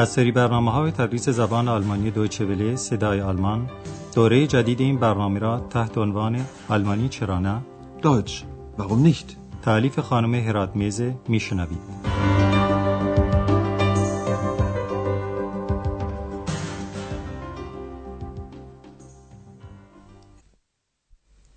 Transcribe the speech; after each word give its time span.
از 0.00 0.08
سری 0.08 0.32
برنامه 0.32 0.72
های 0.72 0.90
تدریس 0.90 1.28
زبان 1.28 1.68
آلمانی 1.68 2.10
دویچه 2.10 2.44
وله 2.44 2.76
صدای 2.76 3.20
آلمان 3.20 3.70
دوره 4.14 4.46
جدید 4.46 4.80
این 4.80 4.98
برنامه 4.98 5.38
را 5.38 5.60
تحت 5.60 5.98
عنوان 5.98 6.46
آلمانی 6.68 7.08
چرا 7.08 7.38
نه 7.38 7.62
Deutsch, 8.02 8.32
warum 8.78 9.06
nicht? 9.06 9.36
تعلیف 9.62 9.98
خانم 9.98 10.34
هرات 10.34 10.76
میزه 10.76 11.14
میشنوید 11.28 11.78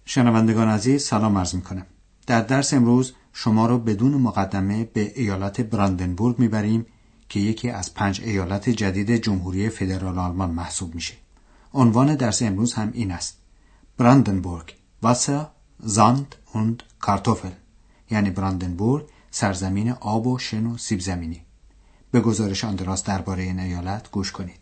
شنوندگان 0.05 0.67
عزیز 0.67 1.03
سلام 1.03 1.37
عرض 1.37 1.55
می 1.55 1.61
کنم. 1.61 1.85
در 2.27 2.41
درس 2.41 2.73
امروز 2.73 3.13
شما 3.33 3.67
را 3.67 3.77
بدون 3.77 4.13
مقدمه 4.13 4.83
به 4.93 5.11
ایالت 5.15 5.61
براندنبورگ 5.61 6.39
می‌بریم 6.39 6.85
که 7.33 7.39
یکی 7.39 7.69
از 7.69 7.93
پنج 7.93 8.21
ایالت 8.21 8.69
جدید 8.69 9.15
جمهوری 9.15 9.69
فدرال 9.69 10.19
آلمان 10.19 10.51
محسوب 10.51 10.95
میشه. 10.95 11.13
عنوان 11.73 12.15
درس 12.15 12.41
امروز 12.41 12.73
هم 12.73 12.89
این 12.93 13.11
است. 13.11 13.37
براندنبورگ 13.97 14.75
واسر، 15.01 15.45
زاند 15.79 16.35
und 16.53 16.83
کارتوفل 16.99 17.51
یعنی 18.11 18.29
براندنبورگ 18.29 19.05
سرزمین 19.31 19.91
آب 19.91 20.27
و 20.27 20.39
شن 20.39 20.65
و 20.65 20.77
سیب 20.77 20.99
زمینی. 20.99 21.41
به 22.11 22.21
گزارش 22.21 22.63
آندراس 22.63 23.03
درباره 23.03 23.43
این 23.43 23.59
ایالت 23.59 24.11
گوش 24.11 24.31
کنید. 24.31 24.59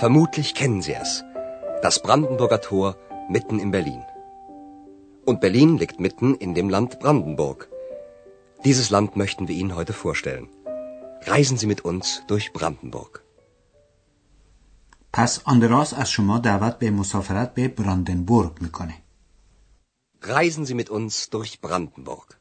Vermutlich 0.00 0.54
kennen 0.54 0.80
Sie 0.80 0.94
es. 0.94 1.12
Das 1.81 2.01
Brandenburger 2.01 2.61
Tor 2.61 2.95
mitten 3.29 3.59
in 3.59 3.71
Berlin. 3.71 4.03
Und 5.25 5.41
Berlin 5.41 5.77
liegt 5.77 5.99
mitten 5.99 6.35
in 6.35 6.53
dem 6.53 6.69
Land 6.69 6.99
Brandenburg. 6.99 7.69
Dieses 8.65 8.89
Land 8.89 9.15
möchten 9.15 9.47
wir 9.47 9.55
Ihnen 9.55 9.75
heute 9.75 9.93
vorstellen. 9.93 10.47
Reisen 11.25 11.57
Sie 11.57 11.67
mit 11.67 11.81
uns 11.89 12.23
durch 12.27 12.53
Brandenburg. 12.53 13.13
پس 15.15 15.41
آندراس 15.43 15.93
از 15.93 16.09
شما 16.09 16.37
دعوت 16.37 16.79
به 16.79 16.91
مسافرت 16.91 17.53
به 17.53 17.67
براندنبورگ 17.67 18.61
میکنه. 18.61 18.93
Reisen 20.21 20.65
Sie 20.65 20.73
mit 20.73 20.89
uns 20.89 21.29
durch 21.29 21.61
Brandenburg. 21.61 22.37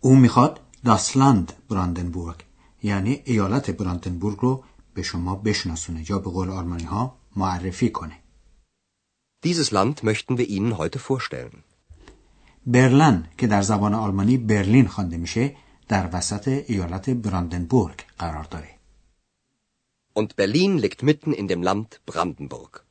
او 0.00 0.14
میخواد 0.16 0.60
داسلند 0.84 1.52
براندنبورگ 1.68 2.44
یعنی 2.82 3.22
ایالت 3.24 3.70
براندنبورگ 3.70 4.38
رو 4.38 4.64
به 4.94 5.02
شما 5.02 5.34
بشناسونه 5.34 6.10
یا 6.10 6.18
به 6.18 6.30
قول 6.30 6.50
آلمانی 6.50 6.84
ها 6.84 7.16
معرفی 7.36 7.90
کنه. 7.90 8.18
Dieses 9.43 9.69
Land 9.71 10.03
möchten 10.03 10.37
wir 10.37 10.47
Ihnen 10.49 10.77
heute 10.77 10.99
vorstellen. 10.99 11.63
برلن 12.65 13.27
که 13.37 13.47
در 13.47 13.61
زبان 13.61 13.93
آلمانی 13.93 14.37
برلین 14.37 14.87
خوانده 14.87 15.17
میشه 15.17 15.55
در 15.87 16.09
وسط 16.13 16.47
ایالت 16.47 17.09
براندنبورگ 17.09 18.03
قرار 18.19 18.43
داره. 18.43 18.69
Und 20.19 20.35
Berlin 20.35 20.77
liegt 20.77 21.03
mitten 21.03 21.33
in 21.33 21.47
dem 21.47 21.63
Land 21.63 21.99
Brandenburg. 22.05 22.81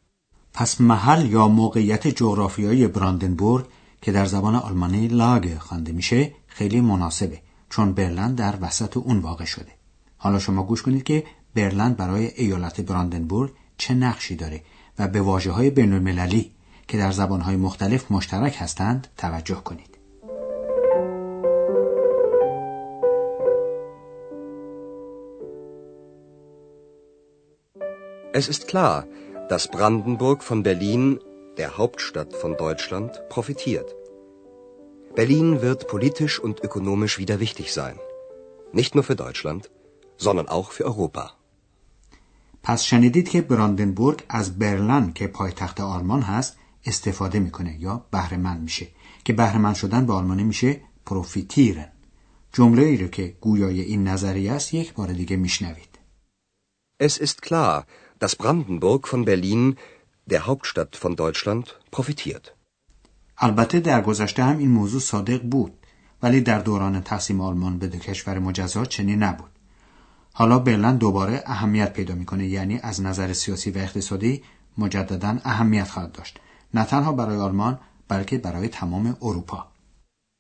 پس 0.53 0.81
محل 0.81 1.27
یا 1.27 1.49
موقعیت 1.49 2.07
جغرافیایی 2.07 2.87
براندنبورگ 2.87 3.67
که 4.03 4.13
در 4.13 4.27
زبان 4.27 4.55
آلمانی 4.55 5.09
لاگ 5.09 5.59
خوانده 5.59 5.93
میشه 5.93 6.33
خیلی 6.47 6.81
مناسبه 6.81 7.41
چون 7.71 7.93
برلن 7.93 8.35
در 8.35 8.59
وسط 8.61 8.97
اون 8.97 9.19
واقع 9.19 9.45
شده. 9.45 9.73
حالا 10.17 10.39
شما 10.39 10.63
گوش 10.63 10.83
کنید 10.83 11.03
که 11.03 11.25
برلن 11.55 11.93
برای 11.95 12.27
ایالت 12.27 12.81
براندنبورگ 12.81 13.53
چه 13.79 13.95
نقشی 13.95 14.37
داره 14.37 14.63
و 14.99 15.09
به 15.09 15.21
واجه 15.21 15.51
های 15.51 15.71
بین 15.71 15.93
المللی 15.93 16.53
که 16.89 16.99
در 16.99 17.13
زبانهای 17.13 17.57
مختلف 17.57 18.11
مشترک 18.11 18.57
هستند 18.59 19.07
توجه 19.17 19.61
کنید. 19.65 19.97
Es 28.41 28.49
ist 28.49 28.69
klar, 28.69 29.07
dass 29.49 29.71
Brandenburg 29.77 30.43
von 30.43 30.63
Berlin, 30.63 31.21
der 31.57 31.79
Hauptstadt 31.79 32.33
von 32.43 32.53
Deutschland, 32.65 33.11
profitiert. 33.31 33.89
Berlin 35.15 35.63
wird 35.63 35.89
politisch 35.89 36.39
und 36.39 36.63
ökonomisch 36.63 37.19
wieder 37.19 37.41
wichtig 37.41 37.73
sein. 37.73 37.99
Nicht 38.73 38.95
nur 38.95 39.05
für 39.05 39.17
Deutschland, 39.17 39.71
sondern 40.19 40.49
auch 40.57 40.69
für 40.77 40.85
Europa. 40.85 41.25
پس 42.69 42.83
شنیدید 42.83 43.29
که 43.29 43.41
براندنبورگ 43.41 44.23
از 44.29 44.59
برلن 44.59 45.13
که 45.13 45.27
پایتخت 45.27 45.81
آلمان 45.81 46.23
هست 46.23 46.57
استفاده 46.87 47.39
می‌کنه 47.39 47.77
یا 47.81 48.07
بهرهمند 48.11 48.63
میشه 48.63 48.89
که 49.25 49.33
بهرهمند 49.33 49.75
شدن 49.75 50.07
به 50.07 50.13
آلمانی 50.13 50.45
میشه 50.45 50.81
پروفیتیرن. 51.07 51.89
جمله 52.53 52.83
ای 52.83 52.97
رو 52.97 53.09
که 53.09 53.37
گویای 53.41 53.81
این 53.81 54.09
نظریه 54.09 54.53
است 54.53 54.75
یک 54.75 54.95
بار 54.95 55.13
دیگه 55.13 55.37
میشنوید. 55.37 55.99
Es 57.03 57.15
ist 57.27 57.43
klar, 57.47 57.85
dass 58.21 58.35
Brandenburg 58.35 59.03
von 59.13 59.25
Berlin, 59.25 59.77
der 60.31 60.43
Hauptstadt 60.47 60.97
von 61.03 61.15
Deutschland, 61.17 61.67
profitiert. 61.97 62.51
البته 63.39 63.81
در 63.81 64.03
گذشته 64.03 64.45
هم 64.45 64.59
این 64.59 64.71
موضوع 64.71 65.01
صادق 65.01 65.43
بود 65.43 65.73
ولی 66.23 66.41
در 66.41 66.59
دوران 66.59 67.01
تقسیم 67.01 67.41
آلمان 67.41 67.79
به 67.79 67.87
دو 67.87 67.99
کشور 67.99 68.39
مجزا 68.39 68.85
چنین 68.85 69.23
نبود. 69.23 69.56
حالا 70.39 70.59
برلن 70.59 70.97
دوباره 70.97 71.43
اهمیت 71.47 71.93
پیدا 71.93 72.15
می‌کنه 72.15 72.47
یعنی 72.47 72.79
از 72.83 73.01
نظر 73.03 73.33
سیاسی 73.33 73.71
و 73.71 73.79
اقتصادی 73.79 74.43
مجددا 74.79 75.39
اهمیت 75.45 75.89
خواهد 75.89 76.13
داشت 76.13 76.39
نه 76.75 76.85
تنها 76.85 77.13
برای 77.13 77.37
آلمان 77.37 77.79
بلکه 78.09 78.39
برای 78.39 78.69
تمام 78.69 79.17
اروپا 79.23 79.67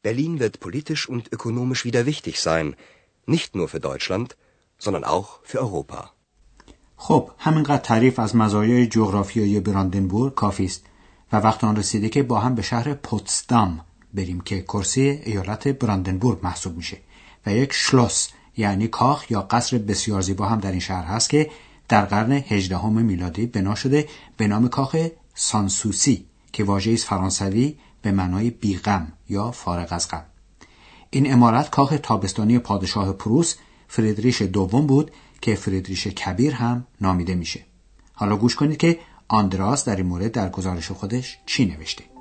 Berlin 0.06 0.38
wird 0.40 0.60
politisch 0.60 1.08
und 1.08 1.24
ökonomisch 1.36 1.84
wieder 1.88 2.02
wichtig 2.06 2.34
sein, 2.48 2.66
nicht 3.34 3.50
nur 3.58 3.68
für 3.68 3.80
Deutschland, 3.80 4.28
sondern 4.78 5.04
auch 5.04 5.28
für 5.44 5.60
Europa. 5.60 6.10
خب 6.96 7.30
همینقدر 7.38 7.82
تعریف 7.82 8.18
از 8.18 8.36
مزایای 8.36 8.86
جغرافیایی 8.86 9.60
براندنبورگ 9.60 10.34
کافی 10.34 10.64
است 10.64 10.84
و 11.32 11.36
وقت 11.36 11.64
آن 11.64 11.76
رسیده 11.76 12.08
که 12.08 12.22
با 12.22 12.40
هم 12.40 12.54
به 12.54 12.62
شهر 12.62 12.94
پوتسدام 12.94 13.80
بریم 14.14 14.40
که 14.40 14.62
کرسی 14.62 15.00
ایالت 15.00 15.68
براندنبورگ 15.68 16.38
محسوب 16.42 16.76
میشه 16.76 16.98
و 17.46 17.52
یک 17.52 17.72
شلوس 17.72 18.28
یعنی 18.56 18.88
کاخ 18.88 19.30
یا 19.30 19.42
قصر 19.42 19.78
بسیار 19.78 20.20
زیبا 20.20 20.46
هم 20.46 20.58
در 20.58 20.70
این 20.70 20.80
شهر 20.80 21.04
هست 21.04 21.30
که 21.30 21.50
در 21.88 22.04
قرن 22.04 22.32
هجدهم 22.32 22.92
میلادی 22.92 23.46
بنا 23.46 23.74
شده 23.74 24.08
به 24.36 24.46
نام 24.46 24.68
کاخ 24.68 24.96
سانسوسی 25.34 26.26
که 26.52 26.64
واژه 26.64 26.96
فرانسوی 26.96 27.76
به 28.02 28.12
معنای 28.12 28.50
بیغم 28.50 29.12
یا 29.28 29.50
فارغ 29.50 29.88
از 29.90 30.08
غم. 30.08 30.24
این 31.10 31.32
امارت 31.32 31.70
کاخ 31.70 31.94
تابستانی 32.02 32.58
پادشاه 32.58 33.12
پروس 33.12 33.54
فریدریش 33.88 34.42
دوم 34.42 34.86
بود 34.86 35.10
که 35.40 35.54
فریدریش 35.54 36.06
کبیر 36.06 36.54
هم 36.54 36.86
نامیده 37.00 37.34
میشه. 37.34 37.64
حالا 38.12 38.36
گوش 38.36 38.56
کنید 38.56 38.76
که 38.76 38.98
آندراس 39.28 39.84
در 39.84 39.96
این 39.96 40.06
مورد 40.06 40.32
در 40.32 40.48
گزارش 40.48 40.90
خودش 40.90 41.38
چی 41.46 41.64
نوشته. 41.64 42.15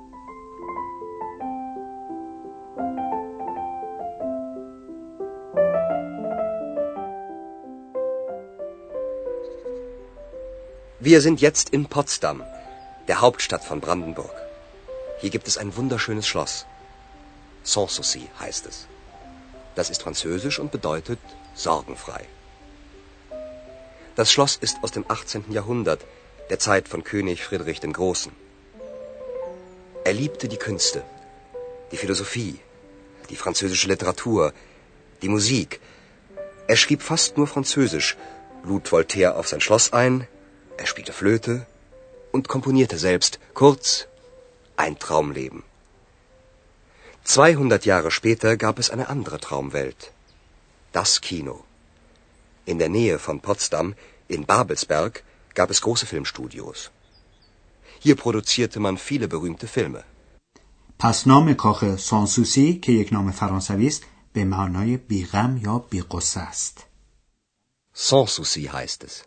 Wir 11.06 11.20
sind 11.20 11.40
jetzt 11.40 11.68
in 11.70 11.86
Potsdam, 11.86 12.42
der 13.06 13.20
Hauptstadt 13.20 13.62
von 13.62 13.80
Brandenburg. 13.80 14.36
Hier 15.20 15.30
gibt 15.30 15.46
es 15.46 15.56
ein 15.56 15.76
wunderschönes 15.76 16.26
Schloss. 16.26 16.66
Sanssouci 17.62 18.22
heißt 18.40 18.66
es. 18.66 18.88
Das 19.76 19.88
ist 19.88 20.02
französisch 20.02 20.58
und 20.58 20.72
bedeutet 20.72 21.20
sorgenfrei. 21.54 22.24
Das 24.16 24.32
Schloss 24.32 24.56
ist 24.56 24.78
aus 24.82 24.90
dem 24.90 25.04
18. 25.06 25.52
Jahrhundert, 25.52 26.00
der 26.50 26.58
Zeit 26.58 26.88
von 26.88 27.04
König 27.04 27.44
Friedrich 27.44 27.78
dem 27.78 27.92
Großen. 27.92 28.32
Er 30.02 30.12
liebte 30.12 30.48
die 30.48 30.62
Künste, 30.66 31.04
die 31.92 31.98
Philosophie, 31.98 32.58
die 33.30 33.36
französische 33.36 33.86
Literatur, 33.86 34.52
die 35.22 35.28
Musik. 35.28 35.80
Er 36.66 36.74
schrieb 36.74 37.00
fast 37.00 37.36
nur 37.36 37.46
Französisch, 37.46 38.16
lud 38.64 38.90
Voltaire 38.90 39.36
auf 39.36 39.46
sein 39.46 39.60
Schloss 39.60 39.92
ein, 39.92 40.26
er 40.77 40.87
spielte 40.87 41.13
Flöte 41.13 41.65
und 42.31 42.47
komponierte 42.47 42.97
selbst. 42.97 43.39
Kurz, 43.53 44.07
ein 44.77 44.97
Traumleben. 44.99 45.63
200 47.23 47.85
Jahre 47.85 48.11
später 48.11 48.57
gab 48.57 48.79
es 48.79 48.89
eine 48.89 49.09
andere 49.09 49.39
Traumwelt. 49.39 50.11
Das 50.91 51.21
Kino. 51.21 51.63
In 52.65 52.79
der 52.79 52.89
Nähe 52.89 53.19
von 53.19 53.41
Potsdam, 53.41 53.95
in 54.27 54.45
Babelsberg, 54.45 55.23
gab 55.53 55.69
es 55.69 55.81
große 55.81 56.05
Filmstudios. 56.05 56.91
Hier 57.99 58.15
produzierte 58.15 58.79
man 58.79 58.97
viele 58.97 59.27
berühmte 59.27 59.67
Filme. 59.67 60.03
پس 60.99 61.27
نام 61.27 61.53
کاخ 61.53 61.95
سانسوسی 61.95 62.73
که 62.73 62.91
یک 62.91 63.13
نام 63.13 63.31
فرانسوی 63.31 63.87
است 63.87 64.03
به 64.33 64.43
معنای 64.43 64.97
بیغم 64.97 65.57
یا 65.63 65.79
بیقصه 65.79 66.39
است 66.39 66.85
Sanssouci 67.93 68.69
heißt 68.69 69.03
es. 69.03 69.23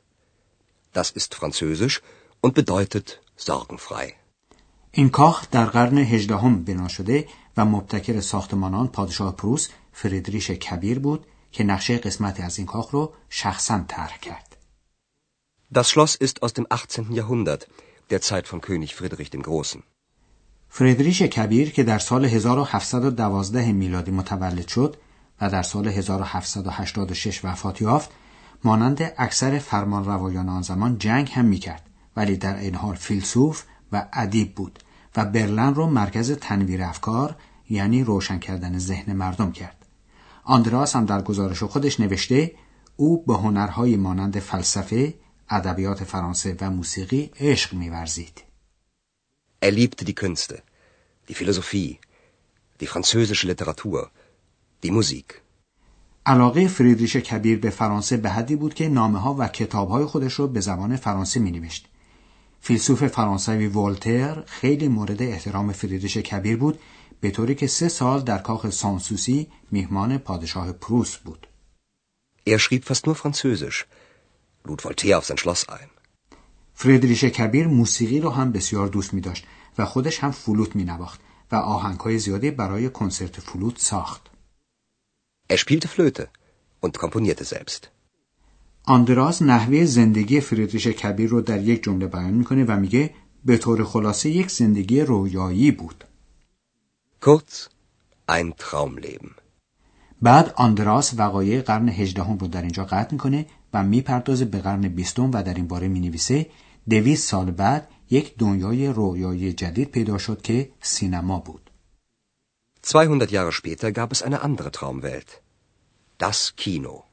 Das 0.94 1.12
ist 1.12 1.36
französisch 1.36 2.01
und 2.41 2.53
bedeutet 2.53 3.21
sorgenfrei. 3.36 4.15
این 4.91 5.09
کاخ 5.09 5.50
در 5.51 5.65
قرن 5.65 5.97
هجدهم 5.97 6.63
بنا 6.63 6.88
شده 6.88 7.27
و 7.57 7.65
مبتکر 7.65 8.21
ساختمانان 8.21 8.88
پادشاه 8.88 9.36
پروس 9.36 9.69
فریدریش 9.94 10.51
کبیر 10.51 11.00
بود 11.00 11.25
که 11.51 11.63
نقشه 11.63 11.97
قسمتی 11.97 12.41
از 12.41 12.57
این 12.57 12.68
کاخ 12.68 12.89
رو 12.89 13.13
شخصا 13.30 13.86
طرح 13.88 14.18
کرد. 14.18 14.57
Das 15.74 15.89
Schloss 15.89 16.15
ist 16.15 16.41
aus 16.44 16.53
dem 16.53 16.65
18. 16.71 17.13
Jahrhundert, 17.13 17.68
der 18.09 18.21
Zeit 18.21 18.47
von 18.47 18.62
König 18.62 18.95
Friedrich 18.95 19.30
dem 19.30 19.41
Großen. 19.41 19.83
فریدریش 20.69 21.21
کبیر 21.21 21.71
که 21.71 21.83
در 21.83 22.00
سال 22.00 22.25
1712 22.25 23.71
میلادی 23.71 24.12
متولد 24.12 24.68
شد 24.68 24.97
و 25.41 25.50
در 25.50 25.63
سال 25.63 25.88
1786 25.88 27.45
وفات 27.45 27.81
یافت 27.81 28.09
مانند 28.64 29.14
اکثر 29.18 29.60
فرمانروایان 29.60 30.50
آن 30.50 30.62
زمان 30.62 30.98
جنگ 30.98 31.32
هم 31.32 31.46
می‌کرد 31.46 31.90
ولی 32.16 32.38
در 32.38 32.58
این 32.58 32.76
حال 32.76 32.96
فیلسوف 32.96 33.64
و 33.92 34.08
ادیب 34.14 34.56
بود 34.56 34.80
و 35.16 35.26
برلن 35.26 35.76
رو 35.76 35.86
مرکز 35.86 36.32
تنویر 36.32 36.84
افکار 36.84 37.36
یعنی 37.70 38.04
روشن 38.04 38.40
کردن 38.40 38.78
ذهن 38.78 39.14
مردم 39.14 39.52
کرد. 39.52 39.86
آندراس 40.44 40.96
هم 40.96 41.06
در 41.06 41.22
گزارش 41.22 41.64
خودش 41.64 42.00
نوشته 42.00 42.56
او 42.96 43.24
به 43.26 43.34
هنرهای 43.34 43.96
مانند 43.96 44.40
فلسفه، 44.40 45.14
ادبیات 45.50 46.04
فرانسه 46.04 46.58
و 46.62 46.70
موسیقی 46.70 47.32
عشق 47.40 47.74
میورزید. 47.74 48.44
Er 49.62 49.72
liebte 49.72 50.06
die 50.06 50.16
Künste, 50.16 50.56
die 51.28 51.34
Philosophie, 51.34 52.00
die 52.80 52.88
französische 52.88 53.48
Literatur, 53.52 54.10
die 54.84 54.92
Musik. 54.92 55.42
علاقه 56.25 56.68
فریدریش 56.68 57.16
کبیر 57.16 57.60
به 57.60 57.69
فرانسه 57.69 58.18
به 58.18 58.30
حدی 58.30 58.56
بود 58.56 58.74
که 58.74 58.89
نامه 58.89 59.19
ها 59.19 59.36
و 59.39 59.48
کتاب 59.48 59.89
های 59.89 60.06
خودش 60.06 60.33
رو 60.33 60.48
به 60.48 60.60
زبان 60.60 60.95
فرانسه 60.95 61.39
می 61.39 61.51
نوشت. 61.51 61.88
فیلسوف 62.62 63.07
فرانسوی 63.07 63.68
والتر 63.68 64.44
خیلی 64.45 64.88
مورد 64.88 65.21
احترام 65.21 65.71
فریدریش 65.71 66.18
کبیر 66.18 66.57
بود 66.57 66.80
به 67.21 67.31
طوری 67.31 67.56
که 67.56 67.68
سه 67.68 67.89
سال 67.89 68.21
در 68.21 68.38
کاخ 68.38 68.69
سانسوسی 68.69 69.48
میهمان 69.71 70.18
پادشاه 70.18 70.71
پروس 70.71 71.16
بود. 71.16 71.48
Er 72.50 72.60
schrieb 72.60 72.83
fast 72.86 73.06
nur 73.06 73.15
Französisch, 73.15 73.86
lud 74.68 74.81
Voltaire 74.81 75.18
auf 75.18 75.25
sein 75.25 75.38
Schloss 75.38 75.69
ein. 75.69 75.89
فریدریش 76.74 77.24
کبیر 77.24 77.68
موسیقی 77.68 78.19
رو 78.19 78.30
هم 78.30 78.51
بسیار 78.51 78.88
دوست 78.88 79.13
می 79.13 79.22
داشت 79.22 79.45
و 79.77 79.86
خودش 79.86 80.19
هم 80.19 80.31
فلوت 80.31 80.75
می 80.75 80.83
نواخت 80.83 81.19
و 81.51 81.56
آهنگهای 81.56 82.19
زیادی 82.19 82.51
برای 82.51 82.89
کنسرت 82.89 83.39
فلوت 83.39 83.80
ساخت. 83.80 84.29
Er 85.54 85.57
spielte 85.57 85.88
Flöte 85.88 86.24
und 86.80 86.94
komponierte 87.04 87.44
selbst. 87.44 87.92
آندراس 88.84 89.42
نحوه 89.42 89.86
زندگی 89.86 90.42
فریدریش 90.42 90.88
کبیر 90.88 91.30
رو 91.30 91.42
در 91.42 91.62
یک 91.62 91.84
جمله 91.84 92.07
بیان 92.07 92.34
می‌کنه 92.34 92.66
و 92.66 92.80
میگه 92.80 93.13
به 93.46 93.57
طور 93.57 93.84
خلاصه 93.84 94.30
یک 94.30 94.51
زندگی 94.51 95.01
رویایی 95.01 95.72
بود. 95.72 96.04
Kurz, 97.22 97.68
ein 98.30 98.54
Traumleben. 98.57 99.31
بعد 100.22 100.54
آندراس 100.56 101.13
وقایع 101.18 101.62
قرن 101.62 101.90
هجدهم 101.90 102.38
رو 102.38 102.48
در 102.48 102.62
اینجا 102.62 102.86
قطع 102.86 103.12
می‌کنه 103.12 103.46
و 103.74 103.84
می‌پردازه 103.84 104.46
به 104.46 104.60
قرن 104.60 104.88
بیستم 104.88 105.31
و 105.31 105.44
در 105.44 105.54
این 105.54 105.68
باره 105.68 105.88
می‌نویسه 105.88 106.46
دویست 106.90 107.30
سال 107.30 107.51
بعد 107.51 107.88
یک 108.10 108.38
دنیای 108.38 108.88
رویایی 108.88 109.54
جدید 109.54 109.90
پیدا 109.92 110.18
شد 110.18 110.42
که 110.42 110.69
سینما 110.81 111.40
بود. 111.40 111.69
200 112.89 113.30
Jahre 113.30 113.51
später 113.51 113.91
gab 113.91 114.12
es 114.12 114.24
eine 114.24 114.41
andere 114.41 114.71
Traumwelt. 114.71 115.44
Das 116.18 116.56
Kino. 116.56 117.03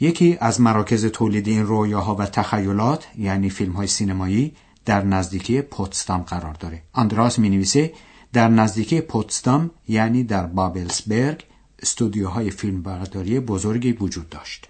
یکی 0.00 0.36
از 0.40 0.60
مراکز 0.60 1.06
تولید 1.06 1.48
این 1.48 1.66
رویاها 1.66 2.14
و 2.14 2.26
تخیلات 2.26 3.08
یعنی 3.18 3.50
فیلم 3.50 3.72
های 3.72 3.86
سینمایی 3.86 4.56
در 4.84 5.02
نزدیکی 5.02 5.62
پوتستام 5.62 6.22
قرار 6.22 6.54
داره. 6.54 6.82
آندراس 6.92 7.38
می 7.38 7.48
نویسه 7.48 7.92
در 8.32 8.48
نزدیکی 8.48 9.00
پوتستام 9.00 9.70
یعنی 9.88 10.24
در 10.24 10.46
بابلسبرگ 10.46 11.44
استودیوهای 11.78 12.50
فیلمبرداری 12.50 13.40
بزرگی 13.40 13.92
وجود 13.92 14.28
داشت. 14.28 14.68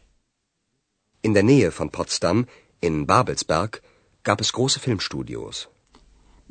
In 1.26 1.34
der 1.34 1.42
Nähe 1.42 1.70
von 1.70 1.90
Potsdam, 1.90 2.46
in 2.80 3.06
Babelsberg, 3.06 3.82
gab 4.25 4.40
es 4.40 4.52
große 4.52 4.78
Filmstudios. 4.80 5.69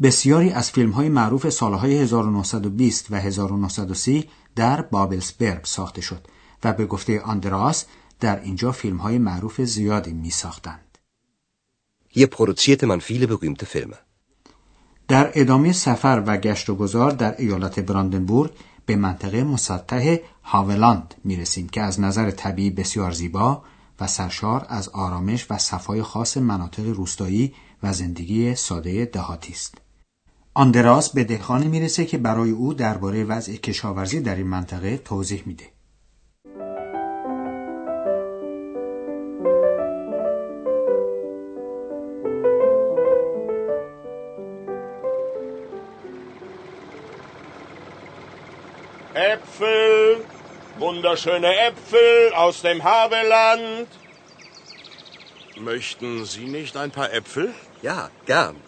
بسیاری 0.02 0.50
از 0.50 0.72
فیلم 0.72 0.92
های 0.92 1.10
معروف 1.10 1.50
سالهای 1.50 1.98
1920 1.98 3.12
و 3.12 3.16
1930 3.16 4.30
در 4.56 4.82
بابلسبرگ 4.82 5.66
ساخته 5.66 6.02
شد 6.02 6.28
و 6.64 6.74
به 6.74 6.86
گفته 6.86 7.22
آندراس 7.22 7.86
در 8.20 8.42
اینجا 8.42 8.72
فیلم 8.72 8.98
های 8.98 9.18
معروف 9.18 9.62
زیادی 9.62 10.14
می 10.14 10.30
ساختند. 10.30 10.98
Hier 12.10 12.28
produzierte 12.28 12.86
man 12.88 13.00
viele 13.00 13.28
berühmte 13.28 13.66
Filme. 13.66 13.96
در 15.08 15.32
ادامه 15.34 15.74
سفر 15.74 16.24
و 16.28 16.38
گشت 16.38 16.70
و 16.70 16.76
گذار 16.76 17.12
در 17.12 17.36
ایالت 17.38 17.80
براندنبورگ 17.80 18.52
به 18.86 18.96
منطقه 18.96 19.44
مسطح 19.44 20.18
هاولاند 20.44 21.16
می 21.24 21.36
رسیم 21.36 21.70
که 21.70 21.82
از 21.82 22.00
نظر 22.00 22.32
طبیعی 22.32 22.70
بسیار 22.70 23.12
زیبا 23.12 23.64
و 24.00 24.08
سرشار 24.08 24.66
از 24.70 24.90
آرامش 24.90 25.52
و 25.52 25.58
صفای 25.58 26.04
خاص 26.04 26.38
مناطق 26.38 26.86
روستایی 26.86 27.54
و 27.84 27.94
زندگی 27.94 28.56
ساده 28.56 29.06
دهاتی 29.06 29.54
است. 29.54 29.87
آندراس 30.60 31.14
به 31.14 31.24
دهخانی 31.24 31.68
می‌رسه 31.68 32.06
که 32.06 32.18
برای 32.18 32.52
او 32.52 32.74
درباره 32.74 33.24
وضع 33.24 33.56
کشاورزی 33.56 34.22
در 34.22 34.36
این 34.36 34.48
منطقه 34.48 34.98
توضیح 34.98 35.44
میده. 35.46 35.64
Äpfel, 49.34 50.22
wunderschöne 50.80 51.52
Äpfel 51.70 52.34
aus 52.44 52.62
dem 52.62 52.80
Havelland. 52.84 53.88
Möchten 55.72 56.26
Sie 56.26 56.48
nicht 56.58 56.74
ein 56.78 56.92
paar 56.98 57.10
Äpfel? 57.20 57.48
Ja, 57.84 58.10
gern. 58.26 58.67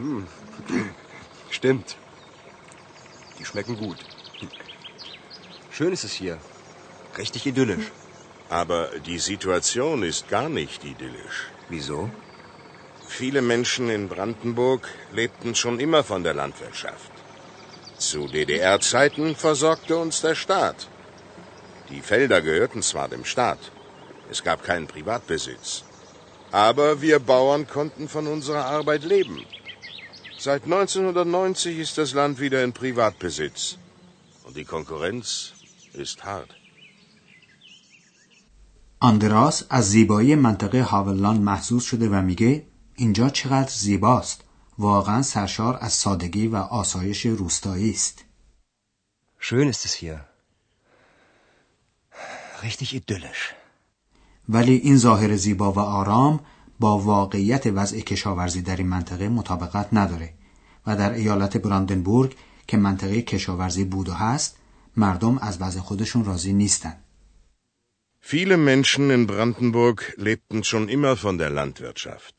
Hm. 0.00 0.26
Stimmt. 1.50 1.96
Die 3.38 3.44
schmecken 3.44 3.76
gut. 3.76 3.98
Schön 5.70 5.92
ist 5.92 6.04
es 6.04 6.12
hier. 6.12 6.38
Richtig 7.18 7.46
idyllisch. 7.46 7.92
Aber 8.48 8.88
die 9.06 9.18
Situation 9.18 10.02
ist 10.02 10.28
gar 10.28 10.48
nicht 10.48 10.84
idyllisch. 10.84 11.38
Wieso? 11.68 12.10
Viele 13.06 13.42
Menschen 13.42 13.90
in 13.90 14.08
Brandenburg 14.08 14.88
lebten 15.12 15.54
schon 15.54 15.78
immer 15.80 16.02
von 16.02 16.24
der 16.24 16.34
Landwirtschaft. 16.34 17.12
Zu 17.98 18.26
DDR-Zeiten 18.26 19.36
versorgte 19.36 19.98
uns 19.98 20.22
der 20.22 20.34
Staat. 20.34 20.88
Die 21.90 22.00
Felder 22.00 22.40
gehörten 22.40 22.82
zwar 22.82 23.08
dem 23.08 23.24
Staat, 23.24 23.72
es 24.30 24.42
gab 24.44 24.64
keinen 24.64 24.86
Privatbesitz, 24.86 25.84
aber 26.52 27.02
wir 27.02 27.18
Bauern 27.18 27.66
konnten 27.66 28.08
von 28.08 28.26
unserer 28.28 28.64
Arbeit 28.64 29.02
leben. 29.04 29.44
Seit 30.48 30.62
1990 30.64 31.78
ist 31.78 31.98
das 31.98 32.14
Land 32.14 32.40
wieder 32.40 32.64
in 32.64 32.72
Privatbesitz 32.72 33.76
und 34.44 34.56
die 34.56 34.64
Konkurrenz 34.64 35.52
ist 35.92 36.24
hart. 36.24 36.50
آندراس 39.00 39.64
از 39.70 39.90
زیبایی 39.90 40.34
منطقه 40.34 40.82
هاولان 40.82 41.36
محسوس 41.36 41.84
شده 41.84 42.08
و 42.08 42.22
میگه 42.22 42.66
اینجا 42.96 43.28
چقدر 43.28 43.70
زیباست 43.70 44.44
واقعا 44.78 45.22
سرشار 45.22 45.78
از 45.80 45.92
سادگی 45.92 46.46
و 46.46 46.56
آسایش 46.56 47.26
روستایی 47.26 47.90
است 47.90 48.24
Schön 49.38 49.68
ist 49.68 49.84
es 49.84 49.92
hier. 49.92 50.20
Richtig 52.62 52.94
idyllisch. 52.94 53.54
ولی 54.48 54.74
این 54.74 54.96
ظاهر 54.96 55.36
زیبا 55.36 55.72
و 55.72 55.78
آرام 55.78 56.40
با 56.80 56.98
واقعیت 56.98 57.66
وضع 57.66 58.00
کشاورزی 58.00 58.62
در 58.62 58.76
این 58.76 58.86
منطقه 58.86 59.28
مطابقت 59.28 59.88
نداره 59.92 60.34
و 60.86 60.96
در 60.96 61.12
ایالت 61.12 61.56
براندنبورگ 61.56 62.34
که 62.66 62.76
منطقه 62.76 63.22
کشاورزی 63.22 63.84
بود 63.84 64.08
و 64.08 64.12
هست 64.12 64.56
مردم 64.96 65.38
از 65.38 65.62
وضع 65.62 65.80
خودشون 65.80 66.24
راضی 66.24 66.52
نیستن 66.52 66.96
Viele 68.22 68.56
Menschen 68.70 69.06
in 69.16 69.22
Brandenburg 69.30 69.98
lebten 70.26 70.62
schon 70.70 70.84
immer 70.96 71.14
von 71.16 71.38
der 71.38 71.50
Landwirtschaft. 71.58 72.36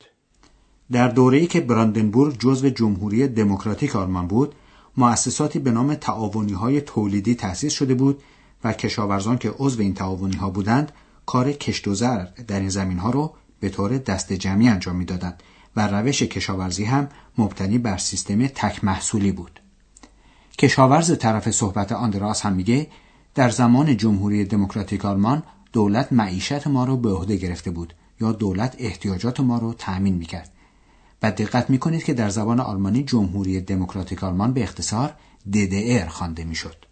در 0.92 1.08
دوره‌ای 1.08 1.46
که 1.46 1.60
براندنبورگ 1.60 2.38
جزو 2.38 2.68
جمهوری 2.68 3.28
دموکراتیک 3.28 3.96
آلمان 3.96 4.26
بود 4.26 4.54
مؤسساتی 4.96 5.58
به 5.58 5.70
نام 5.70 5.94
تعاونی 5.94 6.52
های 6.52 6.80
تولیدی 6.80 7.34
تأسیس 7.34 7.72
شده 7.72 7.94
بود 7.94 8.22
و 8.64 8.72
کشاورزان 8.72 9.38
که 9.38 9.50
عضو 9.58 9.80
این 9.80 9.94
تعاونی 9.94 10.36
ها 10.36 10.50
بودند 10.50 10.92
کار 11.26 11.52
کشت 11.52 11.88
و 11.88 11.94
زر 11.94 12.24
در 12.24 12.60
این 12.60 12.68
زمین 12.68 12.98
ها 12.98 13.10
رو 13.10 13.34
به 13.62 13.68
طور 13.68 13.98
دست 13.98 14.32
جمعی 14.32 14.68
انجام 14.68 14.96
می‌دادند 14.96 15.42
و 15.76 15.88
روش 15.88 16.22
کشاورزی 16.22 16.84
هم 16.84 17.08
مبتنی 17.38 17.78
بر 17.78 17.96
سیستم 17.96 18.46
تک 18.46 18.84
محصولی 18.84 19.32
بود. 19.32 19.60
کشاورز 20.58 21.18
طرف 21.18 21.50
صحبت 21.50 21.92
آندراس 21.92 22.46
هم 22.46 22.52
میگه 22.52 22.86
در 23.34 23.50
زمان 23.50 23.96
جمهوری 23.96 24.44
دموکراتیک 24.44 25.04
آلمان 25.04 25.42
دولت 25.72 26.12
معیشت 26.12 26.66
ما 26.66 26.84
رو 26.84 26.96
به 26.96 27.10
عهده 27.10 27.36
گرفته 27.36 27.70
بود 27.70 27.94
یا 28.20 28.32
دولت 28.32 28.76
احتیاجات 28.78 29.40
ما 29.40 29.58
رو 29.58 29.74
تأمین 29.74 30.14
می‌کرد 30.14 30.52
و 31.22 31.30
دقت 31.30 31.70
می 31.70 31.78
کنید 31.78 32.04
که 32.04 32.14
در 32.14 32.28
زبان 32.28 32.60
آلمانی 32.60 33.02
جمهوری 33.04 33.60
دموکراتیک 33.60 34.24
آلمان 34.24 34.52
به 34.52 34.62
اختصار 34.62 35.14
DDR 35.52 36.08
خوانده 36.08 36.44
می‌شد. 36.44 36.86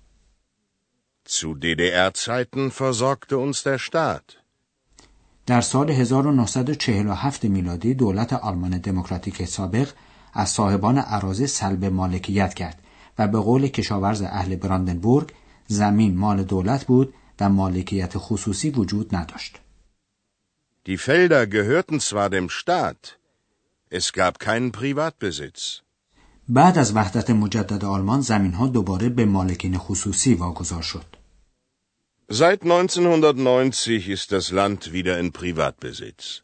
Zu 1.28 1.48
DDR-Zeiten 1.62 2.64
versorgte 2.70 3.36
uns 3.36 3.58
der 3.62 3.78
Staat. 3.78 4.39
در 5.46 5.60
سال 5.60 5.90
1947 5.90 7.44
میلادی 7.44 7.94
دولت 7.94 8.32
آلمان 8.32 8.78
دموکراتیک 8.78 9.44
سابق 9.44 9.88
از 10.32 10.48
صاحبان 10.48 11.02
اراضی 11.06 11.46
سلب 11.46 11.84
مالکیت 11.84 12.54
کرد 12.54 12.82
و 13.18 13.28
به 13.28 13.38
قول 13.38 13.68
کشاورز 13.68 14.22
اهل 14.22 14.56
براندنبورگ 14.56 15.32
زمین 15.66 16.18
مال 16.18 16.42
دولت 16.42 16.84
بود 16.84 17.14
و 17.40 17.48
مالکیت 17.48 18.12
خصوصی 18.16 18.70
وجود 18.70 19.16
نداشت. 19.16 19.60
Die 20.88 20.98
Felder 20.98 21.46
gehörten 21.46 22.00
zwar 22.00 22.30
dem 22.30 22.48
Staat, 22.48 23.18
es 23.98 24.12
gab 24.12 24.38
keinen 24.38 24.72
Privatbesitz. 24.72 25.82
بعد 26.48 26.78
از 26.78 26.96
وحدت 26.96 27.30
مجدد 27.30 27.84
آلمان 27.84 28.20
زمین 28.20 28.52
ها 28.52 28.66
دوباره 28.66 29.08
به 29.08 29.24
مالکین 29.24 29.78
خصوصی 29.78 30.34
واگذار 30.34 30.82
شد. 30.82 31.09
Seit 32.32 32.62
1990 32.62 34.08
ist 34.08 34.30
das 34.30 34.52
Land 34.52 34.92
wieder 34.92 35.18
in 35.18 35.32
Privatbesitz. 35.32 36.42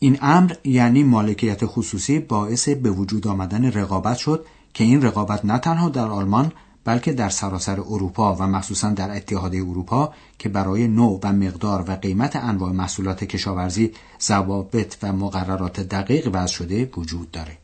این 0.00 0.18
امر 0.22 0.52
یعنی 0.64 1.02
مالکیت 1.02 1.66
خصوصی 1.66 2.18
باعث 2.18 2.68
به 2.68 2.90
وجود 2.90 3.26
آمدن 3.26 3.72
رقابت 3.72 4.16
شد 4.16 4.46
که 4.74 4.84
این 4.84 5.02
رقابت 5.02 5.44
نه 5.44 5.58
تنها 5.58 5.88
در 5.88 6.06
آلمان 6.06 6.52
بلکه 6.84 7.12
در 7.12 7.28
سراسر 7.28 7.80
اروپا 7.80 8.34
و 8.34 8.42
مخصوصا 8.42 8.90
در 8.90 9.16
اتحادیه 9.16 9.62
اروپا 9.62 10.14
که 10.38 10.48
برای 10.48 10.88
نوع 10.88 11.20
و 11.22 11.32
مقدار 11.32 11.84
و 11.88 11.96
قیمت 11.96 12.36
انواع 12.36 12.72
محصولات 12.72 13.24
کشاورزی 13.24 13.92
ضوابط 14.22 14.96
و 15.02 15.12
مقررات 15.12 15.80
دقیق 15.80 16.30
وضع 16.32 16.52
شده 16.52 16.90
وجود 16.96 17.30
داره. 17.30 17.58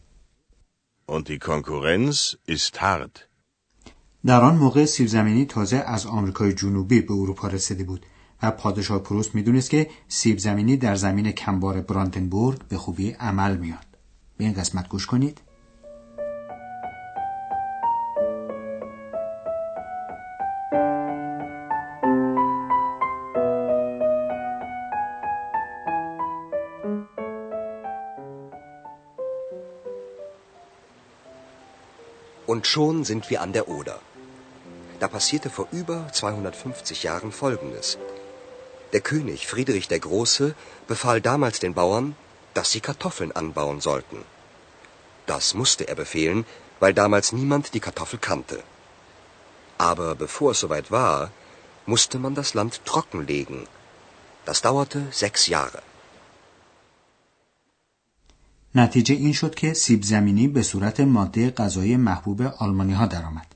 Und 1.09 1.29
die 1.29 1.39
Konkurrenz 1.39 2.37
ist 2.47 2.81
hart. 2.81 3.26
در 4.27 4.41
آن 4.41 4.57
موقع 4.57 4.85
سیب 4.85 5.07
زمینی 5.07 5.45
تازه 5.45 5.77
از 5.77 6.07
آمریکای 6.07 6.53
جنوبی 6.53 7.01
به 7.01 7.15
اروپا 7.15 7.49
رسیده 7.49 7.85
بود 7.85 8.07
و 8.43 8.51
پادشاه 8.51 8.99
پروست 8.99 9.35
می‌دونست 9.35 9.71
که 9.71 9.91
سیب 10.09 10.39
زمینی 10.39 10.77
در 10.77 10.95
زمین 10.95 11.33
کمبار 11.33 11.81
براندنبورگ 11.81 12.59
به 12.69 12.77
خوبی 12.77 13.11
عمل 13.11 13.57
میاد. 13.57 13.87
به 14.37 14.45
این 14.45 14.53
قسمت 14.55 14.89
گوش 14.89 15.07
کنید. 15.07 15.41
Und 32.47 32.67
schon 32.67 33.05
sind 33.05 33.29
wir 33.31 33.41
an 33.43 33.53
der 33.53 33.69
Oder. 33.69 33.99
Da 35.00 35.08
passierte 35.08 35.50
vor 35.50 35.68
über 35.72 35.98
250 36.12 37.04
Jahren 37.04 37.32
Folgendes. 37.32 37.98
Der 38.94 39.02
König 39.02 39.48
Friedrich 39.48 39.88
der 39.88 40.02
Große 40.08 40.54
befahl 40.88 41.20
damals 41.22 41.60
den 41.60 41.74
Bauern, 41.74 42.16
dass 42.54 42.72
sie 42.72 42.82
Kartoffeln 42.82 43.32
anbauen 43.32 43.80
sollten. 43.82 44.20
Das 45.26 45.54
musste 45.54 45.88
er 45.88 45.96
befehlen, 45.96 46.46
weil 46.82 46.94
damals 46.94 47.32
niemand 47.32 47.74
die 47.74 47.80
Kartoffel 47.80 48.20
kannte. 48.20 48.58
Aber 49.78 50.10
bevor 50.16 50.52
es 50.52 50.60
soweit 50.60 50.92
war, 50.92 51.32
musste 51.86 52.18
man 52.20 52.36
das 52.36 52.54
Land 52.54 52.82
trockenlegen. 52.86 53.60
Das 54.46 54.62
dauerte 54.62 55.00
sechs 55.12 55.48
Jahre. 55.48 55.82
نتیجه 58.76 59.16
این 59.16 59.34
شد 59.34 59.56
که 59.56 59.74
سیب 59.74 60.04
زمینی 60.04 60.48
به 60.48 60.62
صورت 60.62 61.00
ماده 61.00 61.52
غذایی 61.52 61.98
محبوب 61.98 62.42
آلمانی 62.42 62.94
ها 62.94 63.06
درآمد. 63.06 63.48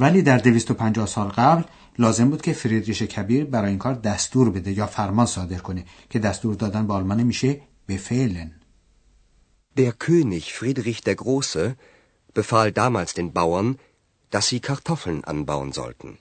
ولی 0.00 0.22
در 0.22 0.38
250 0.38 1.06
سال 1.06 1.28
قبل 1.28 1.62
لازم 1.98 2.30
بود 2.30 2.42
که 2.42 2.52
فریدریش 2.52 3.02
کبیر 3.02 3.44
برای 3.44 3.68
این 3.68 3.78
کار 3.78 3.94
دستور 3.94 4.50
بده 4.50 4.72
یا 4.72 4.86
فرمان 4.86 5.26
صادر 5.26 5.58
کنه 5.58 5.84
که 6.10 6.18
دستور 6.18 6.54
دادن 6.54 6.86
به 6.86 6.92
آلمان 6.94 7.22
میشه 7.22 7.60
بفعلن. 7.88 8.50
Der 9.78 9.92
König 9.92 10.44
Friedrich 10.58 11.00
der 11.08 11.16
Große 11.22 11.64
befahl 12.34 12.72
damals 12.72 13.14
den 13.14 13.32
Bauern, 13.38 13.78
dass 14.32 14.48
sie 14.48 14.60
Kartoffeln 14.60 15.24
anbauen 15.24 15.72
sollten. 15.72 16.18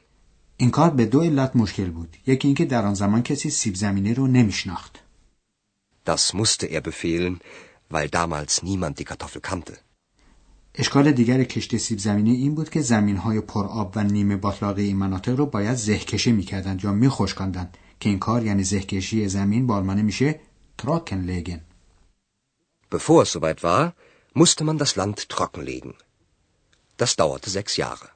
این 0.58 0.72
کار 0.72 0.90
به 0.90 1.06
دو 1.06 1.22
علت 1.22 1.56
مشکل 1.56 1.90
بود. 1.90 2.18
یکی 2.28 2.48
اینکه 2.48 2.66
در 2.66 2.86
آن 2.86 2.94
زمان 2.94 3.24
کسی 3.24 3.50
سیب 3.50 3.76
زمینی 3.76 4.14
رو 4.14 4.28
نمیشناخت. 4.28 5.00
Das 6.06 6.34
musste 6.34 6.66
er 6.66 6.82
befehlen, 6.82 7.40
weil 7.90 8.10
damals 8.10 8.64
niemand 8.64 9.00
die 9.00 9.06
Kartoffel 9.06 9.42
kannte. 9.42 9.74
اشکال 10.76 11.12
دیگر 11.12 11.44
کشت 11.44 11.78
سیب 11.78 12.00
زمینی 12.00 12.36
این 12.36 12.56
بود 12.56 12.70
که 12.70 12.82
زمین 12.82 13.18
های 13.18 13.42
پرآب 13.42 13.94
و 13.96 14.04
نیمه 14.04 14.36
باطلاقی 14.36 14.84
این 14.84 14.98
مناطق 14.98 15.36
رو 15.36 15.46
باید 15.46 15.76
زهکشی 15.76 16.32
می‌کردند 16.32 16.84
یا 16.84 16.92
میخشکاندند 16.92 17.78
که 18.00 18.10
این 18.10 18.20
کار 18.20 18.46
یعنی 18.46 18.64
زهکشی 18.64 19.28
زمین 19.28 19.68
با 19.68 19.76
آلمانه 19.76 20.02
میشه 20.02 20.40
تراکنلگن. 20.78 21.62
Bevor 22.92 23.24
es 23.24 23.32
soweit 23.32 23.64
war, 23.64 23.94
musste 24.34 24.64
man 24.64 24.78
das 24.78 24.96
Land 24.96 25.18
trockenlegen. 25.30 25.94
Das 26.98 27.16
dauerte 27.16 27.50
sechs 27.50 27.78
Jahre. 27.78 28.10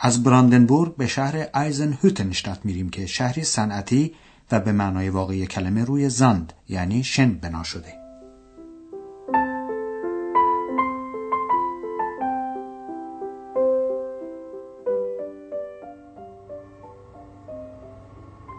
از 0.00 0.22
براندنبورگ 0.22 0.96
به 0.96 1.06
شهر 1.06 1.48
ایزن 1.54 1.92
هوتنشتات 1.92 2.64
میریم 2.64 2.88
که 2.88 3.06
شهری 3.06 3.44
صنعتی 3.44 4.14
و 4.52 4.60
به 4.60 4.72
معنای 4.72 5.08
واقعی 5.08 5.46
کلمه 5.46 5.84
روی 5.84 6.08
زاند 6.08 6.52
یعنی 6.68 7.04
شن 7.04 7.34
بنا 7.34 7.62
شده. 7.62 7.97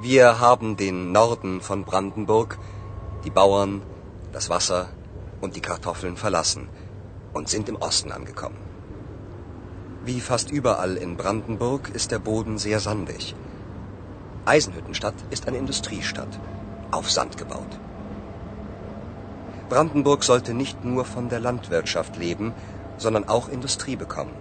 Wir 0.01 0.39
haben 0.39 0.77
den 0.77 1.12
Norden 1.12 1.60
von 1.60 1.84
Brandenburg, 1.84 2.58
die 3.25 3.29
Bauern, 3.29 3.82
das 4.32 4.50
Wasser 4.50 4.88
und 5.41 5.58
die 5.58 5.62
Kartoffeln 5.62 6.15
verlassen 6.15 6.70
und 7.34 7.50
sind 7.50 7.68
im 7.68 7.75
Osten 7.75 8.13
angekommen. 8.13 8.56
Wie 10.06 10.22
fast 10.22 10.51
überall 10.51 10.96
in 10.96 11.18
Brandenburg 11.18 11.89
ist 11.89 12.12
der 12.12 12.20
Boden 12.20 12.58
sehr 12.58 12.79
sandig. 12.79 13.36
Eisenhüttenstadt 14.46 15.15
ist 15.32 15.50
eine 15.50 15.58
Industriestadt, 15.58 16.39
auf 16.91 17.12
Sand 17.12 17.36
gebaut. 17.36 17.77
Brandenburg 19.68 20.24
sollte 20.24 20.53
nicht 20.53 20.86
nur 20.86 21.03
von 21.03 21.27
der 21.27 21.41
Landwirtschaft 21.41 22.15
leben, 22.15 22.53
sondern 22.98 23.27
auch 23.27 23.50
Industrie 23.50 23.98
bekommen. 23.98 24.34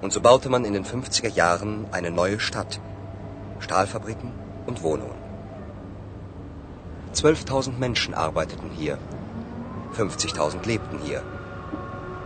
Und 0.00 0.14
so 0.14 0.22
baute 0.22 0.48
man 0.48 0.64
in 0.64 0.72
den 0.72 0.86
50er 0.86 1.28
Jahren 1.28 1.88
eine 1.90 2.10
neue 2.10 2.40
Stadt. 2.40 2.80
Stahlfabriken 3.60 4.45
und 4.67 4.83
Wohnungen. 4.83 5.19
12.000 7.13 7.77
Menschen 7.77 8.13
arbeiteten 8.13 8.69
hier. 8.81 8.97
50.000 9.97 10.65
lebten 10.65 10.99
hier. 10.99 11.21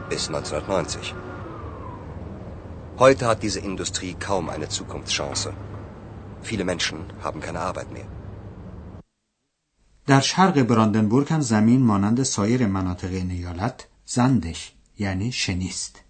Bis 0.09 0.27
1990. 0.27 1.15
Heute 2.99 3.27
hat 3.27 3.43
diese 3.43 3.59
Industrie 3.59 4.13
kaum 4.13 4.49
eine 4.49 4.69
Zukunftschance. 4.69 5.53
Viele 6.41 6.63
Menschen 6.63 6.99
haben 7.23 7.41
keine 7.41 7.61
Arbeit 7.61 7.91
mehr. 7.91 8.07
در 10.07 10.19
شرق 10.19 10.61
براندنبورگ 10.61 11.33
هم 11.33 11.41
زمین 11.41 11.81
مانند 11.81 12.23
سایر 12.23 12.67
مناطق 12.67 13.11
این 13.11 13.31
ایالت 13.31 13.87
زندش 14.05 14.73
یعنی 14.99 15.31
شنیست. 15.31 16.03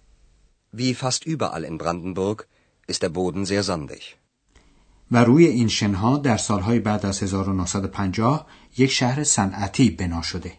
Wie 0.76 0.94
fast 0.94 1.24
überall 1.24 1.64
in 1.64 1.78
Brandenburg 1.78 2.46
ist 2.86 3.02
der 3.02 3.08
Boden 3.08 3.44
sehr 3.46 3.62
sandig. 3.62 4.18
و 5.11 5.23
روی 5.23 5.45
این 5.45 5.67
شنها 5.67 6.17
در 6.17 6.37
سالهای 6.37 6.79
بعد 6.79 7.05
از 7.05 7.23
1950 7.23 8.47
یک 8.77 8.91
شهر 8.91 9.23
صنعتی 9.23 9.89
بنا 9.89 10.21
شده. 10.21 10.53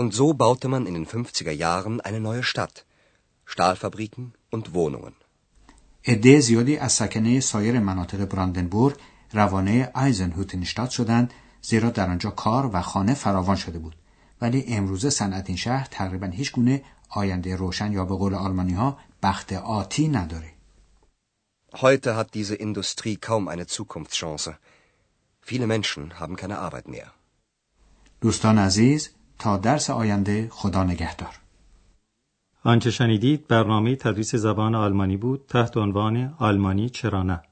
Und 0.00 0.14
so 0.14 0.32
baute 0.32 0.68
man 0.68 0.86
in 0.86 0.94
den 0.94 1.06
50er 1.06 1.52
Jahren 1.64 2.00
eine 2.00 2.20
neue 2.20 2.42
Stadt. 2.42 2.84
Stahlfabriken 3.46 4.32
und 4.52 4.74
Wohnungen. 4.74 5.12
عده 6.06 6.40
زیادی 6.40 6.76
از 6.76 6.92
سکنه 6.92 7.40
سایر 7.40 7.80
مناطق 7.80 8.24
براندنبورگ 8.24 8.96
روانه 9.32 9.90
آیزنهوتنشتات 9.94 10.90
شدند 10.90 11.34
زیرا 11.62 11.90
در 11.90 12.10
آنجا 12.10 12.30
کار 12.30 12.70
و 12.72 12.82
خانه 12.82 13.14
فراوان 13.14 13.56
شده 13.56 13.78
بود 13.78 13.96
ولی 14.40 14.64
امروزه 14.68 15.10
صنعت 15.10 15.48
این 15.48 15.56
شهر 15.56 15.88
تقریبا 15.90 16.26
هیچ 16.26 16.52
گونه 16.52 16.82
آینده 17.08 17.56
روشن 17.56 17.92
یا 17.92 18.04
به 18.04 18.14
قول 18.14 18.34
آلمانی 18.34 18.72
ها 18.72 18.98
بخت 19.22 19.52
آتی 19.52 20.08
نداره 20.08 20.52
Heute 21.74 22.16
hat 22.16 22.34
diese 22.34 22.56
Industrie 22.56 23.16
kaum 23.16 23.46
eine 23.46 23.66
Zukunftschance. 23.66 24.56
Viele 25.40 25.66
Menschen 25.66 26.18
haben 26.18 26.36
keine 26.36 26.58
Arbeit 26.58 26.88
mehr. 26.88 27.12
دوستان 28.20 28.58
عزیز 28.58 29.10
تا 29.38 29.56
درس 29.56 29.90
آینده 29.90 30.48
خدا 30.50 30.84
نگهدار 30.84 31.38
آنچه 32.64 32.90
شنیدید 32.90 33.46
برنامه 33.46 33.96
تدریس 33.96 34.34
زبان 34.34 34.74
آلمانی 34.74 35.16
بود 35.16 35.44
تحت 35.48 35.76
عنوان 35.76 36.34
آلمانی 36.38 36.90
چرا 36.90 37.22
نه 37.22 37.42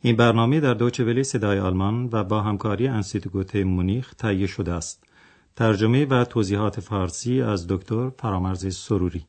این 0.00 0.16
برنامه 0.16 0.60
در 0.60 0.74
دوچه 0.74 1.04
ولی 1.04 1.24
صدای 1.24 1.58
آلمان 1.58 2.08
و 2.12 2.24
با 2.24 2.42
همکاری 2.42 2.88
انستیتوت 2.88 3.56
مونیخ 3.56 4.14
تهیه 4.14 4.46
شده 4.46 4.72
است 4.72 5.04
ترجمه 5.56 6.06
و 6.06 6.24
توضیحات 6.24 6.80
فارسی 6.80 7.42
از 7.42 7.66
دکتر 7.66 8.10
فرامرز 8.10 8.76
سروری 8.76 9.26